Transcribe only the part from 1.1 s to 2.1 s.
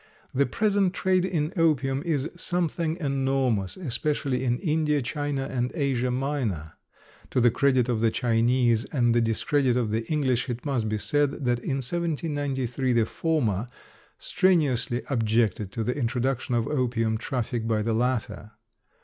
in opium